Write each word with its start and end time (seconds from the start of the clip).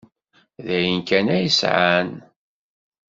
D 0.65 0.67
ayen 0.77 1.01
kan 1.07 1.27
ay 1.35 1.47
sɛan. 1.59 2.09